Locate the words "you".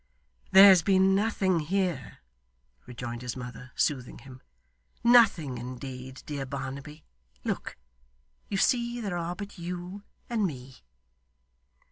8.49-8.57, 9.59-10.01